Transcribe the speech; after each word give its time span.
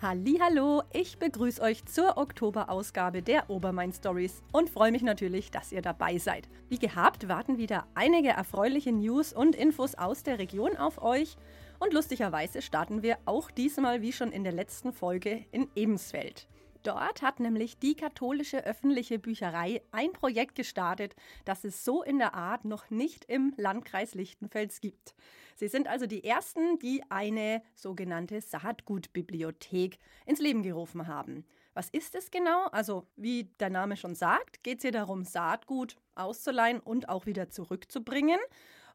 Hallo, 0.00 0.84
ich 0.92 1.18
begrüße 1.18 1.60
euch 1.60 1.84
zur 1.84 2.18
Oktoberausgabe 2.18 3.20
der 3.20 3.50
Obermain 3.50 3.92
Stories 3.92 4.44
und 4.52 4.70
freue 4.70 4.92
mich 4.92 5.02
natürlich, 5.02 5.50
dass 5.50 5.72
ihr 5.72 5.82
dabei 5.82 6.18
seid. 6.18 6.48
Wie 6.68 6.78
gehabt 6.78 7.26
warten 7.26 7.58
wieder 7.58 7.84
einige 7.96 8.28
erfreuliche 8.28 8.92
News 8.92 9.32
und 9.32 9.56
Infos 9.56 9.96
aus 9.96 10.22
der 10.22 10.38
Region 10.38 10.76
auf 10.76 11.02
euch 11.02 11.36
und 11.80 11.92
lustigerweise 11.92 12.62
starten 12.62 13.02
wir 13.02 13.18
auch 13.24 13.50
diesmal 13.50 14.00
wie 14.00 14.12
schon 14.12 14.30
in 14.30 14.44
der 14.44 14.52
letzten 14.52 14.92
Folge 14.92 15.44
in 15.50 15.68
Ebensfeld. 15.74 16.46
Dort 16.82 17.22
hat 17.22 17.40
nämlich 17.40 17.78
die 17.78 17.94
katholische 17.94 18.64
öffentliche 18.64 19.18
Bücherei 19.18 19.82
ein 19.90 20.12
Projekt 20.12 20.54
gestartet, 20.54 21.16
das 21.44 21.64
es 21.64 21.84
so 21.84 22.02
in 22.02 22.18
der 22.18 22.34
Art 22.34 22.64
noch 22.64 22.90
nicht 22.90 23.24
im 23.24 23.52
Landkreis 23.56 24.14
Lichtenfels 24.14 24.80
gibt. 24.80 25.14
Sie 25.56 25.68
sind 25.68 25.88
also 25.88 26.06
die 26.06 26.22
Ersten, 26.22 26.78
die 26.78 27.02
eine 27.08 27.62
sogenannte 27.74 28.40
Saatgutbibliothek 28.40 29.98
ins 30.24 30.38
Leben 30.38 30.62
gerufen 30.62 31.08
haben. 31.08 31.44
Was 31.74 31.88
ist 31.90 32.14
es 32.14 32.30
genau? 32.30 32.66
Also, 32.66 33.06
wie 33.16 33.44
der 33.60 33.70
Name 33.70 33.96
schon 33.96 34.14
sagt, 34.14 34.62
geht 34.62 34.78
es 34.78 34.82
hier 34.82 34.92
darum, 34.92 35.24
Saatgut 35.24 35.96
auszuleihen 36.14 36.80
und 36.80 37.08
auch 37.08 37.26
wieder 37.26 37.50
zurückzubringen. 37.50 38.38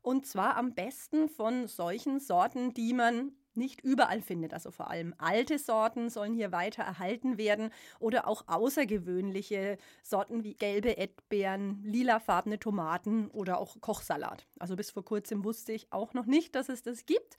Und 0.01 0.25
zwar 0.25 0.57
am 0.57 0.73
besten 0.73 1.29
von 1.29 1.67
solchen 1.67 2.19
Sorten, 2.19 2.73
die 2.73 2.93
man 2.93 3.31
nicht 3.57 3.81
überall 3.81 4.21
findet. 4.21 4.53
Also 4.53 4.71
vor 4.71 4.89
allem 4.89 5.13
alte 5.17 5.57
Sorten 5.57 6.09
sollen 6.09 6.33
hier 6.33 6.51
weiter 6.51 6.83
erhalten 6.83 7.37
werden 7.37 7.71
oder 7.99 8.27
auch 8.27 8.43
außergewöhnliche 8.47 9.77
Sorten 10.01 10.43
wie 10.43 10.55
gelbe 10.55 10.89
Erdbeeren, 10.89 11.83
lilafarbene 11.83 12.59
Tomaten 12.59 13.27
oder 13.29 13.59
auch 13.59 13.79
Kochsalat. 13.81 14.47
Also 14.59 14.75
bis 14.75 14.91
vor 14.91 15.05
kurzem 15.05 15.43
wusste 15.43 15.73
ich 15.73 15.91
auch 15.91 16.13
noch 16.13 16.25
nicht, 16.25 16.55
dass 16.55 16.69
es 16.69 16.83
das 16.83 17.05
gibt. 17.05 17.37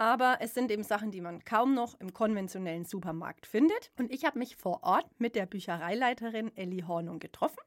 Aber 0.00 0.38
es 0.40 0.54
sind 0.54 0.70
eben 0.70 0.84
Sachen, 0.84 1.10
die 1.10 1.20
man 1.20 1.44
kaum 1.44 1.74
noch 1.74 1.98
im 2.00 2.14
konventionellen 2.14 2.84
Supermarkt 2.84 3.46
findet. 3.46 3.90
Und 3.98 4.12
ich 4.12 4.24
habe 4.24 4.38
mich 4.38 4.56
vor 4.56 4.84
Ort 4.84 5.06
mit 5.18 5.34
der 5.34 5.46
Büchereileiterin 5.46 6.56
Elli 6.56 6.84
Hornung 6.86 7.18
getroffen 7.18 7.58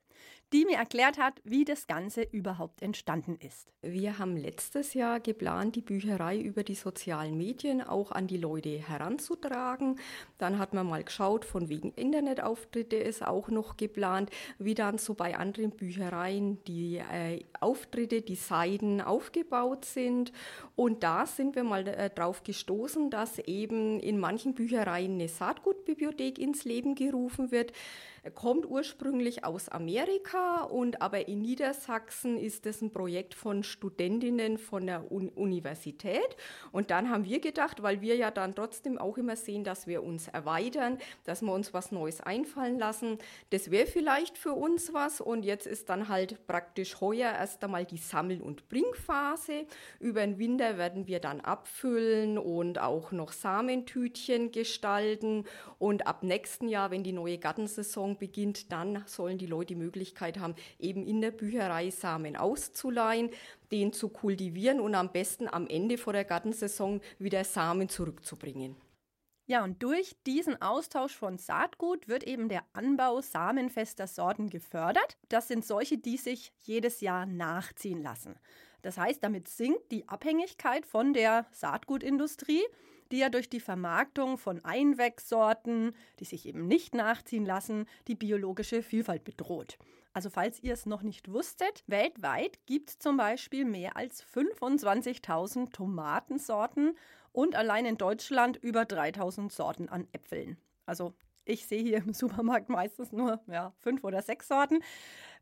die 0.54 0.66
mir 0.66 0.78
erklärt 0.78 1.18
hat, 1.18 1.42
wie 1.44 1.64
das 1.64 1.88
Ganze 1.88 2.24
überhaupt 2.24 2.82
entstanden 2.82 3.38
ist. 3.40 3.72
Wir 3.82 4.20
haben 4.20 4.36
letztes 4.38 4.94
Jahr 4.94 5.20
geplant, 5.20 5.76
die 5.76 5.82
Bücherei 5.82 6.38
über 6.40 6.64
die 6.64 6.76
sozialen 6.76 7.38
Medien 7.38 7.82
auch 7.82 8.12
an 8.12 8.28
die 8.28 8.38
Leute 8.38 8.70
heranzutragen. 8.70 10.00
Dann 10.38 10.60
hat 10.60 10.74
man 10.74 10.88
mal 10.88 11.04
geschaut, 11.04 11.46
von 11.46 11.70
wegen 11.70 11.92
Internetauftritte 11.94 12.98
ist 12.98 13.26
auch 13.26 13.48
noch 13.48 13.78
geplant, 13.78 14.30
wie 14.60 14.76
dann 14.76 14.98
so 14.98 15.14
bei 15.14 15.38
anderen 15.38 15.72
Büchereien 15.72 16.64
die 16.66 16.98
äh, 16.98 17.44
Auftritte, 17.60 18.22
die 18.22 18.36
Seiten 18.36 19.02
aufgebaut 19.02 19.86
sind. 19.86 20.32
Und 20.76 21.04
da 21.04 21.26
sind 21.26 21.56
wir 21.56 21.64
mal 21.64 21.88
äh, 21.88 22.10
drauf 22.10 22.44
gestoßen, 22.44 23.10
dass 23.10 23.40
eben 23.40 24.00
in 24.00 24.20
manchen 24.20 24.54
Büchereien 24.54 25.14
eine 25.14 25.28
Saatgutbibliothek 25.28 26.38
ins 26.38 26.66
Leben 26.66 26.94
gerufen 26.94 27.52
wird. 27.52 27.72
Kommt 28.36 28.68
ursprünglich 28.68 29.44
aus 29.46 29.68
Amerika 29.68 30.62
und 30.66 31.02
aber 31.02 31.28
in 31.28 31.42
Niedersachsen 31.42 32.38
ist 32.38 32.68
das 32.68 32.80
ein 32.84 32.92
Projekt 32.92 33.34
von 33.34 33.64
Studentinnen 33.64 34.60
von 34.60 34.86
der 34.86 35.12
Un 35.12 35.30
Universität. 35.30 36.36
Und 36.72 36.92
dann 36.92 37.10
haben 37.10 37.26
wir 37.26 37.40
gedacht, 37.40 37.82
weil 37.82 38.02
wir 38.02 38.16
ja 38.16 38.30
dann 38.30 38.54
trotzdem 38.54 39.00
auch 39.00 39.18
immer 39.18 39.36
sehen, 39.36 39.64
dass 39.64 39.88
wir 39.88 40.04
uns 40.04 40.28
erweitern, 40.28 41.00
dass 41.24 41.42
wir 41.42 41.52
uns 41.52 41.74
was 41.74 41.92
Neues 41.92 42.22
einfallen 42.22 42.78
lassen. 42.78 43.18
Das 43.50 43.72
wäre 43.72 43.88
vielleicht 43.88 44.38
für 44.38 44.54
uns 44.54 44.94
was. 44.94 45.20
Und 45.20 45.44
jetzt 45.44 45.66
ist 45.66 45.90
dann 45.90 46.08
halt 46.08 46.46
praktisch 46.46 47.02
heuer 47.02 47.32
erst 47.32 47.64
einmal 47.64 47.86
die 47.86 47.98
Sammel- 47.98 48.44
und 48.44 48.70
Bringphase. 48.70 49.66
Über 50.00 50.22
den 50.22 50.38
Winter 50.38 50.78
werden 50.78 51.08
wir 51.08 51.20
dann 51.20 51.42
abfüllen 51.42 52.38
und 52.38 52.78
auch 52.78 53.12
noch 53.12 53.32
Samentütchen 53.32 54.52
gestalten. 54.52 55.46
Und 55.80 56.06
ab 56.06 56.22
nächsten 56.22 56.68
Jahr, 56.68 56.92
wenn 56.92 57.04
die 57.04 57.14
neue 57.14 57.40
Gartensaison 57.40 58.11
Saison 58.12 58.18
beginnt, 58.18 58.72
dann 58.72 59.04
sollen 59.06 59.38
die 59.38 59.48
Leute 59.48 59.74
die 59.74 59.76
Möglichkeit 59.76 60.40
haben, 60.40 60.56
eben 60.80 61.06
in 61.06 61.22
der 61.22 61.32
Bücherei 61.32 61.90
Samen 61.92 62.36
auszuleihen, 62.36 63.30
den 63.72 63.94
zu 63.94 64.10
kultivieren 64.10 64.80
und 64.80 64.96
am 64.96 65.12
besten 65.12 65.48
am 65.48 65.68
Ende 65.68 65.98
vor 65.98 66.14
der 66.14 66.26
Gartensaison 66.26 67.02
wieder 67.20 67.44
Samen 67.44 67.90
zurückzubringen. 67.90 68.76
Ja, 69.48 69.64
und 69.64 69.82
durch 69.84 70.16
diesen 70.26 70.62
Austausch 70.62 71.16
von 71.16 71.38
Saatgut 71.38 72.08
wird 72.08 72.24
eben 72.24 72.48
der 72.48 72.64
Anbau 72.74 73.22
samenfester 73.22 74.08
Sorten 74.08 74.50
gefördert. 74.50 75.18
Das 75.30 75.48
sind 75.48 75.66
solche, 75.66 75.98
die 75.98 76.18
sich 76.18 76.54
jedes 76.64 77.02
Jahr 77.02 77.26
nachziehen 77.26 78.02
lassen. 78.02 78.36
Das 78.82 78.98
heißt, 78.98 79.24
damit 79.24 79.48
sinkt 79.48 79.92
die 79.92 80.08
Abhängigkeit 80.08 80.86
von 80.86 81.14
der 81.14 81.46
Saatgutindustrie 81.52 82.64
die 83.12 83.20
ja 83.20 83.30
durch 83.30 83.50
die 83.50 83.60
Vermarktung 83.60 84.38
von 84.38 84.64
Einwegsorten, 84.64 85.94
die 86.20 86.26
sich 86.26 86.46
eben 86.46 86.68
nicht 86.68 86.96
nachziehen 86.96 87.46
lassen, 87.46 87.86
die 88.08 88.16
biologische 88.16 88.84
Vielfalt 88.84 89.24
bedroht. 89.24 89.78
Also 90.14 90.30
falls 90.30 90.62
ihr 90.62 90.74
es 90.74 90.86
noch 90.86 91.04
nicht 91.04 91.32
wusstet, 91.32 91.84
weltweit 91.88 92.66
gibt 92.66 92.90
es 92.90 93.00
zum 93.00 93.18
Beispiel 93.18 93.66
mehr 93.66 93.96
als 93.96 94.24
25.000 94.26 95.72
Tomatensorten 95.72 96.98
und 97.32 97.56
allein 97.56 97.86
in 97.86 97.98
Deutschland 97.98 98.58
über 98.58 98.82
3.000 98.82 99.52
Sorten 99.52 99.88
an 99.88 100.08
Äpfeln. 100.12 100.58
Also 100.86 101.14
ich 101.46 101.66
sehe 101.66 101.82
hier 101.82 101.98
im 101.98 102.14
Supermarkt 102.14 102.70
meistens 102.70 103.12
nur 103.12 103.42
ja, 103.48 103.74
fünf 103.80 104.04
oder 104.04 104.22
sechs 104.22 104.48
Sorten. 104.48 104.80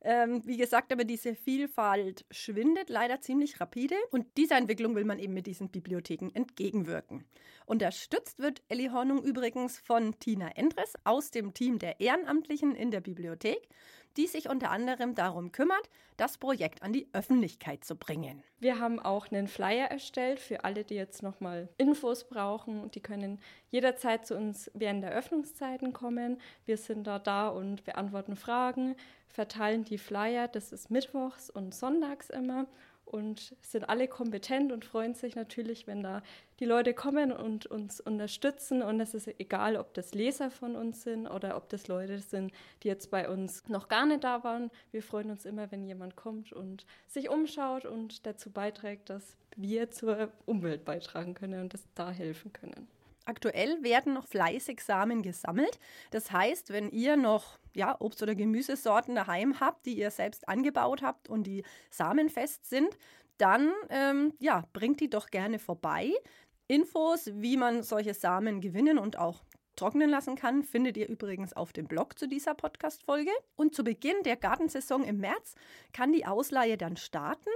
Ähm, 0.02 0.42
wie 0.46 0.58
gesagt, 0.58 0.94
aber 0.94 1.04
diese 1.04 1.36
Vielfalt 1.36 2.26
schwindet 2.32 2.90
leider 2.90 3.20
ziemlich 3.20 3.60
rapide 3.60 3.96
und 4.12 4.26
dieser 4.38 4.58
Entwicklung 4.58 4.96
will 4.96 5.04
man 5.04 5.20
eben 5.20 5.34
mit 5.34 5.46
diesen 5.46 5.70
Bibliotheken 5.70 6.30
entgegenwirken. 6.34 7.26
Unterstützt 7.66 8.40
wird 8.40 8.62
Elli 8.70 8.88
Hornung 8.88 9.22
übrigens 9.22 9.78
von 9.78 10.18
Tina 10.20 10.50
Endres 10.56 10.94
aus 11.04 11.32
dem 11.32 11.54
Team 11.54 11.80
der 11.80 12.00
Ehrenamtlichen 12.00 12.76
in 12.76 12.92
der 12.92 13.02
Bibliothek 13.02 13.68
die 14.18 14.28
sich 14.28 14.50
unter 14.50 14.72
anderem 14.72 15.16
darum 15.16 15.52
kümmert, 15.52 15.90
das 16.18 16.38
Projekt 16.38 16.84
an 16.84 16.92
die 16.92 17.08
Öffentlichkeit 17.14 17.84
zu 17.84 17.96
bringen. 17.96 18.44
Wir 18.60 18.80
haben 18.80 19.00
auch 19.00 19.32
einen 19.32 19.48
Flyer 19.48 19.88
erstellt 19.88 20.40
für 20.40 20.66
alle, 20.66 20.84
die 20.84 20.96
jetzt 20.96 21.24
nochmal 21.24 21.70
Infos 21.78 22.26
brauchen. 22.26 22.92
Die 22.92 23.00
können 23.00 23.40
jederzeit 23.72 24.28
zu 24.28 24.36
uns 24.36 24.70
während 24.74 25.04
der 25.04 25.12
Öffnungszeiten 25.12 25.94
kommen. 25.94 26.42
Wir 26.66 26.78
sind 26.78 27.08
da 27.08 27.20
da 27.20 27.48
und 27.48 27.86
beantworten 27.86 28.36
Fragen, 28.36 28.96
verteilen 29.30 29.86
die 29.86 29.98
Flyer. 29.98 30.48
Das 30.48 30.74
ist 30.74 30.92
mittwochs 30.92 31.50
und 31.50 31.74
sonntags 31.74 32.30
immer 32.30 32.68
und 33.10 33.56
sind 33.62 33.90
alle 33.90 34.08
kompetent 34.08 34.72
und 34.72 34.86
freuen 34.86 35.16
sich 35.16 35.36
natürlich, 35.36 35.88
wenn 35.88 36.04
da 36.04 36.22
die 36.60 36.66
Leute 36.66 36.94
kommen 36.94 37.32
und 37.32 37.66
uns 37.66 38.00
unterstützen. 38.00 38.82
Und 38.82 39.00
es 39.00 39.14
ist 39.14 39.28
egal, 39.40 39.78
ob 39.78 39.94
das 39.94 40.14
Leser 40.14 40.52
von 40.52 40.76
uns 40.76 41.04
sind 41.04 41.28
oder 41.28 41.58
ob 41.58 41.70
das 41.70 41.88
Leute 41.88 42.20
sind, 42.20 42.52
die 42.84 42.88
jetzt 42.88 43.10
bei 43.10 43.30
uns 43.30 43.68
noch 43.68 43.88
gar 43.88 44.06
nicht 44.06 44.24
da 44.24 44.44
waren. 44.44 44.70
Wir 44.92 45.02
freuen 45.02 45.32
uns 45.32 45.46
immer, 45.46 45.72
wenn 45.72 45.84
jemand 45.84 46.16
kommt 46.16 46.54
und 46.54 46.86
sich 47.08 47.30
umschaut 47.30 47.86
und 47.86 48.26
dazu 48.26 48.52
beiträgt, 48.52 49.10
dass 49.10 49.38
wir 49.56 49.90
zur 49.92 50.32
Umwelt 50.46 50.86
beitragen 50.86 51.34
können 51.34 51.62
und 51.62 51.74
das 51.74 51.88
da 51.96 52.12
helfen 52.12 52.54
können. 52.54 52.88
Aktuell 53.30 53.84
werden 53.84 54.16
noch 54.16 54.26
fleißig 54.26 54.82
Samen 54.82 55.22
gesammelt. 55.22 55.78
Das 56.10 56.32
heißt, 56.32 56.74
wenn 56.74 56.90
ihr 56.90 57.16
noch 57.16 57.60
ja, 57.76 57.96
Obst- 58.02 58.24
oder 58.24 58.34
Gemüsesorten 58.34 59.14
daheim 59.14 59.60
habt, 59.60 59.86
die 59.86 60.00
ihr 60.00 60.10
selbst 60.10 60.50
angebaut 60.50 61.04
habt 61.04 61.30
und 61.30 61.44
die 61.44 61.64
samenfest 61.92 62.68
sind, 62.68 62.90
dann 63.38 63.72
ähm, 63.92 64.34
ja, 64.40 64.64
bringt 64.74 65.00
die 65.00 65.12
doch 65.12 65.28
gerne 65.28 65.60
vorbei. 65.60 66.12
Infos, 66.68 67.30
wie 67.36 67.56
man 67.56 67.84
solche 67.84 68.16
Samen 68.16 68.62
gewinnen 68.62 68.98
und 68.98 69.20
auch 69.20 69.44
trocknen 69.76 70.10
lassen 70.10 70.36
kann, 70.36 70.64
findet 70.64 70.98
ihr 70.98 71.08
übrigens 71.08 71.54
auf 71.54 71.72
dem 71.72 71.86
Blog 71.86 72.18
zu 72.18 72.28
dieser 72.28 72.56
Podcast-Folge. 72.56 73.32
Und 73.56 73.76
zu 73.76 73.84
Beginn 73.84 74.24
der 74.26 74.38
Gartensaison 74.38 75.04
im 75.04 75.20
März 75.20 75.54
kann 75.94 76.14
die 76.14 76.26
Ausleihe 76.26 76.78
dann 76.78 76.98
starten. 76.98 77.52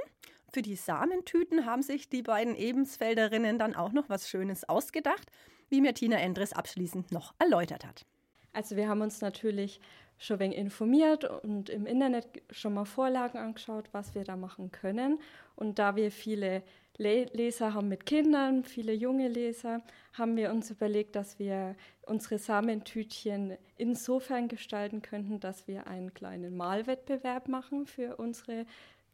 Für 0.54 0.62
die 0.62 0.76
Samentüten 0.76 1.66
haben 1.66 1.82
sich 1.82 2.10
die 2.10 2.22
beiden 2.22 2.56
Ebensfelderinnen 2.56 3.58
dann 3.58 3.76
auch 3.76 3.92
noch 3.92 4.08
was 4.08 4.30
Schönes 4.30 4.70
ausgedacht 4.70 5.32
wie 5.74 5.82
mir 5.82 5.96
Tina 5.96 6.18
Endres 6.18 6.54
abschließend 6.54 7.12
noch 7.12 7.34
erläutert 7.40 7.84
hat. 7.84 8.06
Also 8.54 8.76
wir 8.76 8.88
haben 8.88 9.02
uns 9.02 9.22
natürlich 9.22 9.82
schon 10.20 10.38
wenig 10.38 10.60
informiert 10.60 11.26
und 11.26 11.68
im 11.72 11.88
Internet 11.88 12.28
schon 12.52 12.76
mal 12.76 12.86
Vorlagen 12.86 13.40
angeschaut, 13.40 13.90
was 13.92 14.14
wir 14.14 14.24
da 14.24 14.36
machen 14.36 14.72
können. 14.72 15.20
Und 15.56 15.80
da 15.80 15.96
wir 15.96 16.12
viele 16.12 16.62
Leser 16.98 17.74
haben 17.74 17.88
mit 17.88 18.06
Kindern, 18.06 18.64
viele 18.64 18.94
junge 18.94 19.28
Leser, 19.28 19.82
haben 20.14 20.38
wir 20.38 20.52
uns 20.52 20.70
überlegt, 20.70 21.16
dass 21.16 21.40
wir 21.40 21.76
unsere 22.06 22.38
Samentütchen 22.38 23.58
insofern 23.76 24.50
gestalten 24.50 25.02
könnten, 25.02 25.40
dass 25.40 25.68
wir 25.68 25.88
einen 25.88 26.14
kleinen 26.14 26.56
Malwettbewerb 26.56 27.48
machen 27.48 27.88
für 27.88 28.18
unsere 28.18 28.68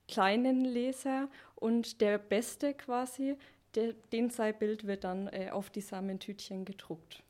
kleinen 0.10 0.66
Leser 0.66 1.30
und 1.56 2.02
der 2.02 2.18
Beste 2.18 2.74
quasi 2.74 3.38
der, 3.76 3.94
den 4.12 4.32
Bild 4.60 4.88
wird 4.88 5.04
dann 5.04 5.28
äh, 5.28 5.50
auf 5.52 5.70
die 5.70 5.82
Samentütchen 5.82 6.66
gedruckt. 6.66 7.24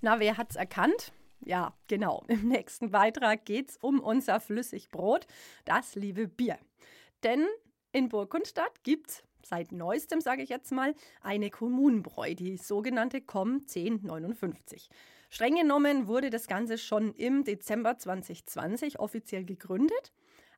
Na, 0.00 0.20
wer 0.20 0.36
hat's 0.36 0.56
erkannt? 0.56 1.12
Ja, 1.40 1.74
genau. 1.88 2.24
Im 2.28 2.48
nächsten 2.48 2.90
Beitrag 2.90 3.44
geht 3.44 3.70
es 3.70 3.76
um 3.78 4.00
unser 4.00 4.40
Flüssigbrot, 4.40 5.26
das 5.64 5.94
liebe 5.94 6.28
Bier. 6.28 6.58
Denn 7.22 7.46
in 7.92 8.08
Burgundstadt 8.08 8.84
gibt 8.84 9.10
es 9.10 9.25
seit 9.48 9.72
neuestem, 9.72 10.20
sage 10.20 10.42
ich 10.42 10.48
jetzt 10.48 10.72
mal, 10.72 10.94
eine 11.20 11.50
Kommunenbräu, 11.50 12.34
die 12.34 12.56
sogenannte 12.56 13.20
COM 13.20 13.60
1059. 13.60 14.88
Streng 15.30 15.56
genommen 15.56 16.06
wurde 16.06 16.30
das 16.30 16.46
Ganze 16.46 16.78
schon 16.78 17.12
im 17.14 17.44
Dezember 17.44 17.98
2020 17.98 18.98
offiziell 18.98 19.44
gegründet. 19.44 20.12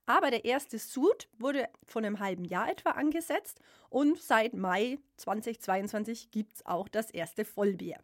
Aber 0.06 0.31
der 0.31 0.46
erste 0.46 0.79
Sud 0.79 1.29
wurde 1.38 1.69
vor 1.85 2.00
einem 2.00 2.19
halben 2.19 2.44
Jahr 2.44 2.70
etwa 2.70 2.93
angesetzt 2.93 3.61
und 3.90 4.19
seit 4.19 4.55
Mai 4.55 4.99
2022 5.19 6.31
gibt 6.31 6.55
es 6.55 6.67
auch 6.67 6.88
das 6.88 7.11
erste 7.11 7.44
Vollbier. 7.44 7.99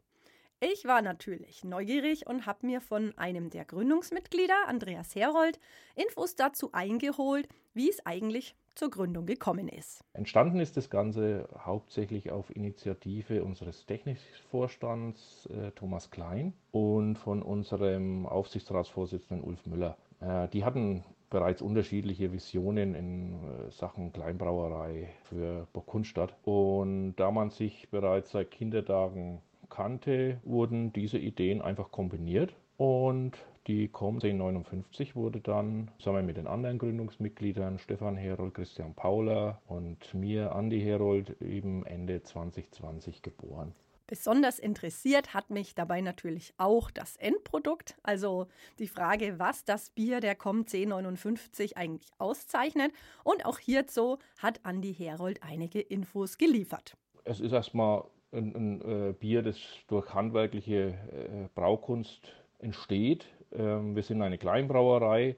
Ich 0.60 0.84
war 0.84 1.02
natürlich 1.02 1.64
neugierig 1.64 2.26
und 2.26 2.46
habe 2.46 2.66
mir 2.66 2.80
von 2.80 3.16
einem 3.18 3.50
der 3.50 3.64
Gründungsmitglieder, 3.64 4.66
Andreas 4.66 5.14
Herold, 5.14 5.58
Infos 5.94 6.36
dazu 6.36 6.72
eingeholt, 6.72 7.48
wie 7.72 7.90
es 7.90 8.04
eigentlich 8.06 8.54
zur 8.74 8.90
Gründung 8.90 9.26
gekommen 9.26 9.68
ist. 9.68 10.04
Entstanden 10.12 10.60
ist 10.60 10.76
das 10.76 10.90
Ganze 10.90 11.48
hauptsächlich 11.58 12.30
auf 12.30 12.54
Initiative 12.54 13.44
unseres 13.44 13.86
Technikvorstands 13.86 15.46
äh, 15.46 15.70
Thomas 15.72 16.10
Klein 16.10 16.52
und 16.72 17.16
von 17.16 17.42
unserem 17.42 18.26
Aufsichtsratsvorsitzenden 18.26 19.44
Ulf 19.44 19.64
Müller. 19.66 19.96
Äh, 20.20 20.48
die 20.48 20.64
hatten 20.64 21.04
bereits 21.30 21.62
unterschiedliche 21.62 22.32
Visionen 22.32 22.94
in 22.94 23.32
äh, 23.32 23.70
Sachen 23.70 24.12
Kleinbrauerei 24.12 25.08
für 25.24 25.66
Burgkundstadt. 25.72 26.34
Und 26.44 27.16
da 27.16 27.30
man 27.30 27.50
sich 27.50 27.88
bereits 27.90 28.30
seit 28.30 28.50
Kindertagen 28.52 29.40
kannte, 29.68 30.38
wurden 30.44 30.92
diese 30.92 31.18
Ideen 31.18 31.60
einfach 31.60 31.90
kombiniert 31.90 32.54
und 32.76 33.32
die 33.66 33.88
COM 33.88 34.16
1059 34.16 35.16
wurde 35.16 35.40
dann 35.40 35.90
zusammen 35.98 36.26
mit 36.26 36.36
den 36.36 36.46
anderen 36.46 36.78
Gründungsmitgliedern 36.78 37.78
Stefan 37.78 38.16
Herold, 38.16 38.54
Christian 38.54 38.94
Pauler 38.94 39.62
und 39.66 40.12
mir, 40.12 40.54
Andi 40.54 40.80
Herold, 40.80 41.40
eben 41.40 41.86
Ende 41.86 42.22
2020 42.22 43.22
geboren. 43.22 43.74
Besonders 44.06 44.58
interessiert 44.58 45.32
hat 45.32 45.48
mich 45.48 45.74
dabei 45.74 46.02
natürlich 46.02 46.52
auch 46.58 46.90
das 46.90 47.16
Endprodukt, 47.16 47.96
also 48.02 48.48
die 48.78 48.86
Frage, 48.86 49.38
was 49.38 49.64
das 49.64 49.88
Bier 49.90 50.20
der 50.20 50.34
COM 50.34 50.58
1059 50.58 51.78
eigentlich 51.78 52.10
auszeichnet. 52.18 52.92
Und 53.22 53.46
auch 53.46 53.58
hierzu 53.58 54.18
hat 54.36 54.60
Andi 54.62 54.92
Herold 54.92 55.42
einige 55.42 55.80
Infos 55.80 56.36
geliefert. 56.36 56.98
Es 57.24 57.40
ist 57.40 57.52
erstmal 57.52 58.04
ein, 58.32 58.54
ein 58.54 58.82
äh, 58.82 59.12
Bier, 59.14 59.42
das 59.42 59.56
durch 59.88 60.12
handwerkliche 60.12 60.98
äh, 61.10 61.48
Braukunst 61.54 62.20
entsteht. 62.58 63.26
Ähm, 63.54 63.94
wir 63.94 64.02
sind 64.02 64.22
eine 64.22 64.38
Kleinbrauerei. 64.38 65.36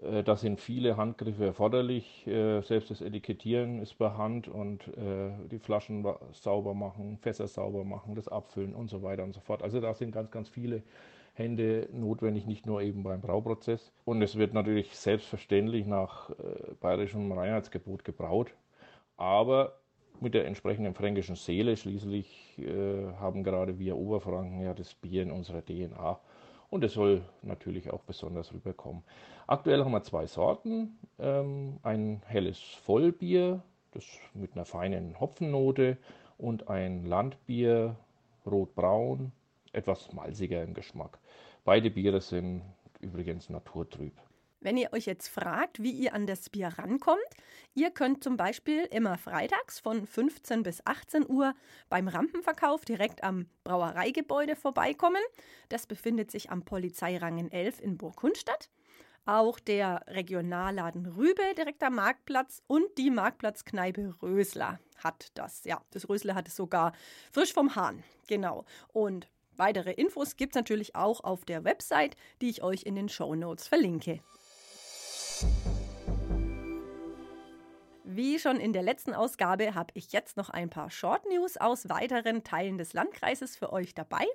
Äh, 0.00 0.22
da 0.22 0.36
sind 0.36 0.60
viele 0.60 0.96
Handgriffe 0.96 1.46
erforderlich. 1.46 2.26
Äh, 2.26 2.62
selbst 2.62 2.90
das 2.90 3.00
Etikettieren 3.00 3.80
ist 3.80 3.94
per 3.94 4.16
Hand 4.16 4.48
und 4.48 4.88
äh, 4.88 5.30
die 5.50 5.58
Flaschen 5.58 6.06
sauber 6.32 6.74
machen, 6.74 7.18
Fässer 7.18 7.46
sauber 7.48 7.84
machen, 7.84 8.14
das 8.14 8.28
Abfüllen 8.28 8.74
und 8.74 8.88
so 8.88 9.02
weiter 9.02 9.24
und 9.24 9.34
so 9.34 9.40
fort. 9.40 9.62
Also 9.62 9.80
da 9.80 9.94
sind 9.94 10.12
ganz, 10.12 10.30
ganz 10.30 10.48
viele 10.48 10.82
Hände 11.34 11.88
notwendig, 11.92 12.46
nicht 12.46 12.66
nur 12.66 12.82
eben 12.82 13.02
beim 13.02 13.20
Brauprozess. 13.20 13.92
Und 14.04 14.20
es 14.20 14.36
wird 14.36 14.52
natürlich 14.52 14.94
selbstverständlich 14.94 15.86
nach 15.86 16.30
bayerischem 16.80 17.32
Reinheitsgebot 17.32 18.04
gebraut. 18.04 18.52
Aber 19.16 19.78
mit 20.20 20.34
der 20.34 20.46
entsprechenden 20.46 20.92
fränkischen 20.92 21.36
Seele. 21.36 21.78
Schließlich 21.78 22.60
haben 23.18 23.44
gerade 23.44 23.78
wir 23.78 23.96
Oberfranken 23.96 24.60
ja 24.60 24.74
das 24.74 24.92
Bier 24.92 25.22
in 25.22 25.30
unserer 25.30 25.64
DNA 25.64 26.20
und 26.72 26.82
es 26.84 26.94
soll 26.94 27.20
natürlich 27.42 27.90
auch 27.90 28.00
besonders 28.00 28.54
rüberkommen. 28.54 29.02
Aktuell 29.46 29.84
haben 29.84 29.92
wir 29.92 30.02
zwei 30.04 30.26
Sorten. 30.26 30.98
Ähm, 31.18 31.78
ein 31.82 32.22
helles 32.24 32.58
Vollbier, 32.58 33.62
das 33.90 34.04
mit 34.32 34.54
einer 34.54 34.64
feinen 34.64 35.20
Hopfennote 35.20 35.98
und 36.38 36.68
ein 36.68 37.04
Landbier, 37.04 37.96
rotbraun, 38.46 39.32
etwas 39.74 40.14
malziger 40.14 40.62
im 40.62 40.72
Geschmack. 40.72 41.18
Beide 41.66 41.90
Biere 41.90 42.22
sind 42.22 42.62
übrigens 43.00 43.50
naturtrüb. 43.50 44.14
Wenn 44.62 44.76
ihr 44.76 44.92
euch 44.92 45.06
jetzt 45.06 45.26
fragt, 45.26 45.82
wie 45.82 45.90
ihr 45.90 46.14
an 46.14 46.24
das 46.24 46.48
Bier 46.48 46.68
rankommt, 46.68 47.18
ihr 47.74 47.90
könnt 47.90 48.22
zum 48.22 48.36
Beispiel 48.36 48.84
immer 48.92 49.18
freitags 49.18 49.80
von 49.80 50.06
15 50.06 50.62
bis 50.62 50.86
18 50.86 51.28
Uhr 51.28 51.54
beim 51.88 52.06
Rampenverkauf 52.06 52.84
direkt 52.84 53.24
am 53.24 53.46
Brauereigebäude 53.64 54.54
vorbeikommen. 54.54 55.20
Das 55.68 55.88
befindet 55.88 56.30
sich 56.30 56.50
am 56.50 56.64
Polizeirangen 56.64 57.50
11 57.50 57.80
in 57.80 57.98
Burgkundstadt. 57.98 58.70
Auch 59.24 59.58
der 59.58 60.04
Regionalladen 60.06 61.06
Rübe 61.06 61.42
direkt 61.56 61.82
am 61.82 61.96
Marktplatz 61.96 62.62
und 62.68 62.86
die 62.98 63.10
Marktplatzkneipe 63.10 64.14
Rösler 64.22 64.78
hat 64.98 65.32
das. 65.34 65.64
Ja, 65.64 65.82
das 65.90 66.08
Rösler 66.08 66.36
hat 66.36 66.46
es 66.46 66.54
sogar 66.54 66.92
frisch 67.32 67.52
vom 67.52 67.74
Hahn. 67.74 68.04
Genau. 68.28 68.64
Und 68.92 69.28
weitere 69.56 69.90
Infos 69.90 70.36
gibt 70.36 70.54
es 70.54 70.56
natürlich 70.56 70.94
auch 70.94 71.24
auf 71.24 71.44
der 71.44 71.64
Website, 71.64 72.16
die 72.40 72.48
ich 72.48 72.62
euch 72.62 72.84
in 72.84 72.94
den 72.94 73.08
Show 73.08 73.34
Notes 73.34 73.66
verlinke. 73.66 74.20
Wie 78.14 78.38
schon 78.38 78.60
in 78.60 78.74
der 78.74 78.82
letzten 78.82 79.14
Ausgabe 79.14 79.74
habe 79.74 79.90
ich 79.94 80.12
jetzt 80.12 80.36
noch 80.36 80.50
ein 80.50 80.68
paar 80.68 80.90
Short 80.90 81.24
News 81.30 81.56
aus 81.56 81.88
weiteren 81.88 82.44
Teilen 82.44 82.76
des 82.76 82.92
Landkreises 82.92 83.56
für 83.56 83.72
euch 83.72 83.94
dabei. 83.94 84.26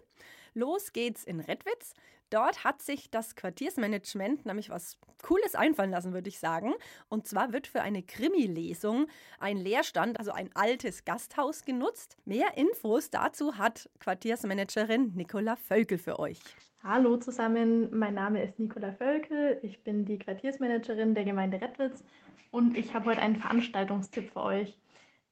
Los 0.56 0.94
geht's 0.94 1.24
in 1.24 1.42
Redwitz. 1.42 1.94
Dort 2.32 2.64
hat 2.64 2.82
sich 2.82 3.12
das 3.12 3.36
Quartiersmanagement 3.36 4.48
nämlich 4.48 4.72
was 4.72 4.98
Cooles 5.22 5.54
einfallen 5.54 5.92
lassen, 5.92 6.14
würde 6.14 6.28
ich 6.28 6.40
sagen. 6.40 6.74
Und 7.08 7.28
zwar 7.28 7.54
wird 7.54 7.68
für 7.68 7.82
eine 7.82 8.02
Krimi-Lesung 8.02 9.06
ein 9.40 9.58
Leerstand, 9.58 10.18
also 10.18 10.32
ein 10.32 10.50
altes 10.56 11.06
Gasthaus 11.06 11.64
genutzt. 11.64 12.18
Mehr 12.26 12.58
Infos 12.58 13.12
dazu 13.12 13.60
hat 13.60 13.92
Quartiersmanagerin 14.00 15.14
Nicola 15.14 15.56
Völkel 15.56 16.00
für 16.00 16.18
euch. 16.18 16.40
Hallo 16.84 17.18
zusammen, 17.18 17.96
mein 17.96 18.16
Name 18.16 18.44
ist 18.44 18.58
Nicola 18.58 18.92
Völkel. 18.94 19.60
Ich 19.62 19.84
bin 19.84 20.06
die 20.06 20.18
Quartiersmanagerin 20.18 21.14
der 21.14 21.26
Gemeinde 21.26 21.62
Redwitz 21.62 22.04
und 22.52 22.78
ich 22.78 22.94
habe 22.94 23.06
heute 23.06 23.22
einen 23.22 23.36
Veranstaltungstipp 23.36 24.32
für 24.32 24.44
euch. 24.44 24.78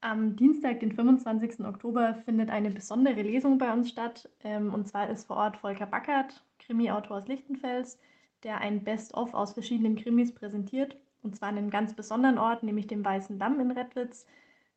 Am 0.00 0.36
Dienstag, 0.36 0.80
den 0.80 0.92
25. 0.92 1.64
Oktober, 1.64 2.14
findet 2.24 2.50
eine 2.50 2.70
besondere 2.70 3.22
Lesung 3.22 3.58
bei 3.58 3.72
uns 3.72 3.88
statt. 3.88 4.28
Ähm, 4.44 4.72
und 4.72 4.86
zwar 4.86 5.08
ist 5.10 5.26
vor 5.26 5.36
Ort 5.36 5.56
Volker 5.56 5.86
Backert, 5.86 6.44
Krimi-Autor 6.58 7.18
aus 7.18 7.28
Lichtenfels, 7.28 7.98
der 8.42 8.58
ein 8.58 8.84
Best-of 8.84 9.34
aus 9.34 9.54
verschiedenen 9.54 9.96
Krimis 9.96 10.32
präsentiert. 10.32 10.96
Und 11.22 11.34
zwar 11.34 11.48
an 11.48 11.58
einem 11.58 11.70
ganz 11.70 11.94
besonderen 11.94 12.38
Ort, 12.38 12.62
nämlich 12.62 12.86
dem 12.86 13.04
Weißen 13.04 13.38
Damm 13.38 13.58
in 13.58 13.70
Redwitz. 13.72 14.26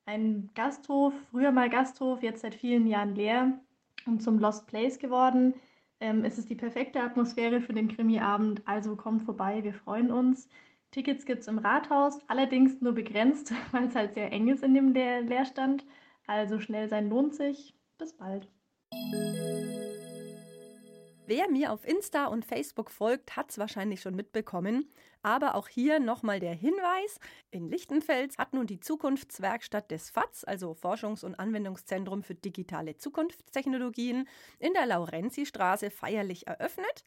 Ein 0.06 0.50
Gasthof, 0.56 1.14
früher 1.30 1.52
mal 1.52 1.70
Gasthof, 1.70 2.24
jetzt 2.24 2.42
seit 2.42 2.56
vielen 2.56 2.88
Jahren 2.88 3.14
leer 3.14 3.60
und 4.08 4.24
zum 4.24 4.40
Lost 4.40 4.66
Place 4.66 4.98
geworden. 4.98 5.54
Ähm, 6.00 6.24
es 6.24 6.38
ist 6.40 6.50
die 6.50 6.56
perfekte 6.56 7.02
Atmosphäre 7.02 7.62
für 7.62 7.74
den 7.74 7.90
Krimi-Abend, 7.90 8.62
also 8.66 8.96
kommt 8.96 9.22
vorbei, 9.24 9.64
wir 9.64 9.74
freuen 9.74 10.12
uns. 10.12 10.50
Tickets 10.92 11.26
gibt 11.26 11.42
es 11.42 11.48
im 11.48 11.60
Rathaus, 11.60 12.20
allerdings 12.28 12.82
nur 12.82 12.94
begrenzt, 12.94 13.54
weil 13.72 13.88
es 13.88 13.96
halt 13.96 14.16
sehr 14.16 14.32
eng 14.32 14.48
ist 14.48 14.64
in 14.64 14.74
dem 14.74 14.94
Leer 14.94 15.22
Leerstand. 15.22 15.86
Also 16.26 16.60
schnell 16.60 16.90
sein 16.90 17.10
lohnt 17.10 17.36
sich. 17.36 17.76
Bis 17.98 18.14
bald. 18.14 18.48
Wer 21.28 21.48
mir 21.48 21.72
auf 21.72 21.88
Insta 21.88 22.26
und 22.26 22.44
Facebook 22.44 22.90
folgt, 22.90 23.36
hat 23.36 23.52
es 23.52 23.60
wahrscheinlich 23.60 24.02
schon 24.02 24.16
mitbekommen. 24.16 24.90
Aber 25.22 25.54
auch 25.54 25.68
hier 25.68 26.00
nochmal 26.00 26.40
der 26.40 26.56
Hinweis: 26.56 27.20
In 27.52 27.70
Lichtenfels 27.70 28.38
hat 28.40 28.54
nun 28.54 28.66
die 28.66 28.80
Zukunftswerkstatt 28.80 29.92
des 29.92 30.10
FATS, 30.10 30.44
also 30.44 30.72
Forschungs- 30.72 31.24
und 31.24 31.36
Anwendungszentrum 31.36 32.24
für 32.24 32.34
digitale 32.34 32.98
Zukunftstechnologien, 32.98 34.28
in 34.58 34.74
der 34.74 34.88
Laurenzi-Straße 34.88 35.92
feierlich 35.92 36.48
eröffnet. 36.48 37.04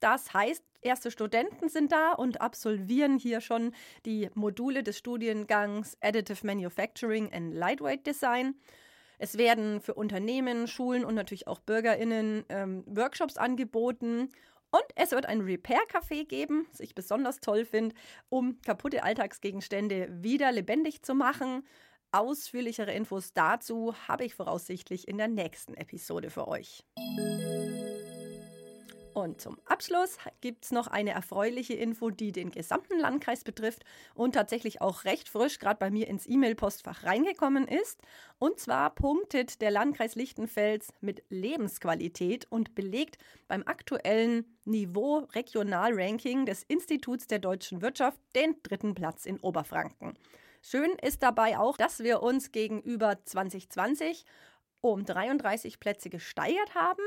Das 0.00 0.32
heißt, 0.32 0.64
erste 0.80 1.10
Studenten 1.10 1.68
sind 1.68 1.92
da 1.92 2.12
und 2.12 2.40
absolvieren 2.40 3.18
hier 3.18 3.40
schon 3.40 3.72
die 4.06 4.30
Module 4.34 4.82
des 4.82 4.98
Studiengangs 4.98 5.96
Additive 6.00 6.46
Manufacturing 6.46 7.32
and 7.32 7.54
Lightweight 7.54 8.06
Design. 8.06 8.54
Es 9.18 9.36
werden 9.36 9.82
für 9.82 9.94
Unternehmen, 9.94 10.66
Schulen 10.66 11.04
und 11.04 11.14
natürlich 11.14 11.46
auch 11.46 11.60
BürgerInnen 11.60 12.44
ähm, 12.48 12.84
Workshops 12.86 13.36
angeboten. 13.36 14.30
Und 14.70 14.84
es 14.94 15.10
wird 15.10 15.26
ein 15.26 15.42
Repair-Café 15.42 16.26
geben, 16.26 16.66
was 16.70 16.80
ich 16.80 16.94
besonders 16.94 17.40
toll 17.40 17.66
finde, 17.66 17.94
um 18.30 18.60
kaputte 18.62 19.02
Alltagsgegenstände 19.02 20.08
wieder 20.22 20.50
lebendig 20.52 21.02
zu 21.02 21.14
machen. 21.14 21.66
Ausführlichere 22.12 22.92
Infos 22.92 23.32
dazu 23.34 23.94
habe 24.08 24.24
ich 24.24 24.34
voraussichtlich 24.34 25.06
in 25.06 25.18
der 25.18 25.28
nächsten 25.28 25.74
Episode 25.74 26.30
für 26.30 26.48
euch. 26.48 26.84
Und 29.12 29.40
zum 29.40 29.58
Abschluss 29.64 30.18
gibt 30.40 30.64
es 30.64 30.70
noch 30.70 30.86
eine 30.86 31.10
erfreuliche 31.10 31.74
Info, 31.74 32.10
die 32.10 32.32
den 32.32 32.50
gesamten 32.50 32.98
Landkreis 32.98 33.42
betrifft 33.42 33.84
und 34.14 34.34
tatsächlich 34.34 34.80
auch 34.80 35.04
recht 35.04 35.28
frisch 35.28 35.58
gerade 35.58 35.78
bei 35.78 35.90
mir 35.90 36.06
ins 36.08 36.28
E-Mail-Postfach 36.28 37.04
reingekommen 37.04 37.66
ist. 37.66 38.00
Und 38.38 38.60
zwar 38.60 38.90
punktet 38.94 39.60
der 39.60 39.70
Landkreis 39.70 40.14
Lichtenfels 40.14 40.92
mit 41.00 41.24
Lebensqualität 41.28 42.46
und 42.50 42.74
belegt 42.74 43.18
beim 43.48 43.62
aktuellen 43.66 44.56
Niveau 44.64 45.18
Regionalranking 45.34 46.46
des 46.46 46.62
Instituts 46.62 47.26
der 47.26 47.40
deutschen 47.40 47.82
Wirtschaft 47.82 48.20
den 48.36 48.56
dritten 48.62 48.94
Platz 48.94 49.26
in 49.26 49.40
Oberfranken. 49.40 50.16
Schön 50.62 50.90
ist 51.02 51.22
dabei 51.22 51.58
auch, 51.58 51.76
dass 51.76 52.00
wir 52.00 52.22
uns 52.22 52.52
gegenüber 52.52 53.18
2020 53.24 54.24
um 54.82 55.04
33 55.04 55.80
Plätze 55.80 56.10
gesteigert 56.10 56.74
haben 56.74 57.02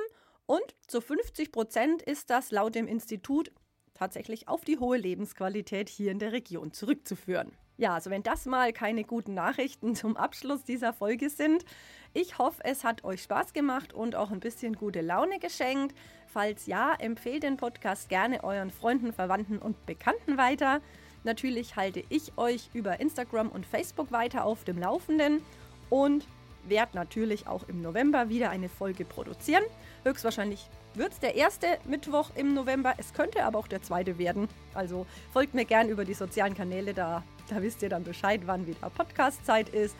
und 0.45 0.75
zu 0.87 1.01
50 1.01 1.51
Prozent 1.51 2.01
ist 2.01 2.29
das 2.29 2.51
laut 2.51 2.75
dem 2.75 2.87
Institut 2.87 3.51
tatsächlich 3.93 4.47
auf 4.47 4.65
die 4.65 4.79
hohe 4.79 4.97
Lebensqualität 4.97 5.89
hier 5.89 6.11
in 6.11 6.19
der 6.19 6.31
Region 6.31 6.73
zurückzuführen. 6.73 7.51
Ja, 7.77 7.95
also 7.95 8.09
wenn 8.09 8.21
das 8.21 8.45
mal 8.45 8.71
keine 8.71 9.03
guten 9.03 9.33
Nachrichten 9.33 9.95
zum 9.95 10.15
Abschluss 10.17 10.63
dieser 10.63 10.93
Folge 10.93 11.29
sind, 11.29 11.65
ich 12.13 12.37
hoffe, 12.37 12.61
es 12.63 12.83
hat 12.83 13.03
euch 13.03 13.23
Spaß 13.23 13.53
gemacht 13.53 13.93
und 13.93 14.15
auch 14.15 14.31
ein 14.31 14.39
bisschen 14.39 14.73
gute 14.75 15.01
Laune 15.01 15.39
geschenkt. 15.39 15.95
Falls 16.27 16.65
ja, 16.67 16.93
empfehlt 16.93 17.43
den 17.43 17.57
Podcast 17.57 18.09
gerne 18.09 18.43
euren 18.43 18.71
Freunden, 18.71 19.13
Verwandten 19.13 19.57
und 19.57 19.85
Bekannten 19.85 20.37
weiter. 20.37 20.81
Natürlich 21.23 21.75
halte 21.75 22.03
ich 22.09 22.37
euch 22.37 22.69
über 22.73 22.99
Instagram 22.99 23.49
und 23.49 23.65
Facebook 23.65 24.11
weiter 24.11 24.45
auf 24.45 24.63
dem 24.63 24.77
Laufenden 24.77 25.41
und 25.89 26.27
werde 26.67 26.95
natürlich 26.95 27.47
auch 27.47 27.67
im 27.67 27.81
November 27.81 28.29
wieder 28.29 28.49
eine 28.49 28.69
Folge 28.69 29.05
produzieren. 29.05 29.63
Höchstwahrscheinlich 30.03 30.67
wird 30.95 31.13
es 31.13 31.19
der 31.19 31.35
erste 31.35 31.67
Mittwoch 31.85 32.29
im 32.35 32.53
November. 32.53 32.93
Es 32.97 33.13
könnte 33.13 33.43
aber 33.43 33.59
auch 33.59 33.67
der 33.67 33.81
zweite 33.81 34.17
werden. 34.17 34.47
Also 34.73 35.05
folgt 35.31 35.53
mir 35.53 35.65
gern 35.65 35.89
über 35.89 36.05
die 36.05 36.13
sozialen 36.13 36.53
Kanäle, 36.53 36.93
da, 36.93 37.23
da 37.49 37.61
wisst 37.61 37.81
ihr 37.81 37.89
dann 37.89 38.03
Bescheid, 38.03 38.41
wann 38.45 38.67
wieder 38.67 38.89
Podcast-Zeit 38.89 39.69
ist. 39.69 39.95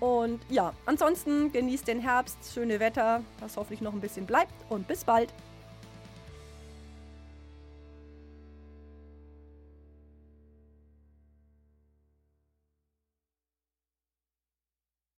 Und 0.00 0.40
ja, 0.48 0.72
ansonsten 0.86 1.50
genießt 1.50 1.88
den 1.88 2.00
Herbst, 2.00 2.38
schöne 2.54 2.78
Wetter, 2.78 3.22
das 3.40 3.56
hoffentlich 3.56 3.80
noch 3.80 3.92
ein 3.92 4.00
bisschen 4.00 4.26
bleibt 4.26 4.52
und 4.68 4.86
bis 4.86 5.04
bald. 5.04 5.32